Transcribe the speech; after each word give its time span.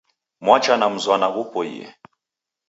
Mwacha 0.43 0.73
na 0.77 0.87
mzwana 0.93 1.27
ghupoi 1.33 1.81